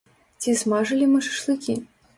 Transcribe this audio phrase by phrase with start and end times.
[0.45, 1.79] Ці смажылі мы шашлыкі?